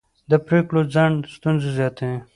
[0.31, 2.17] د پرېکړو ځنډ ستونزې زیاتوي